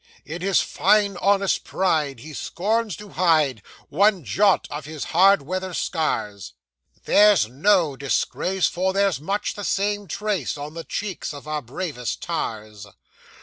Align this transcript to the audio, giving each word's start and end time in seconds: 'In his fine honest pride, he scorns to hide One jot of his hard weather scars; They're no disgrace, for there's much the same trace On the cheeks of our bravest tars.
'In 0.25 0.41
his 0.41 0.61
fine 0.61 1.15
honest 1.17 1.63
pride, 1.63 2.21
he 2.21 2.33
scorns 2.33 2.95
to 2.95 3.09
hide 3.09 3.61
One 3.89 4.23
jot 4.23 4.67
of 4.71 4.85
his 4.85 5.03
hard 5.13 5.43
weather 5.43 5.75
scars; 5.75 6.53
They're 7.03 7.37
no 7.47 7.95
disgrace, 7.95 8.65
for 8.65 8.93
there's 8.93 9.21
much 9.21 9.53
the 9.53 9.63
same 9.63 10.07
trace 10.07 10.57
On 10.57 10.73
the 10.73 10.83
cheeks 10.85 11.35
of 11.35 11.47
our 11.47 11.61
bravest 11.61 12.19
tars. 12.19 12.87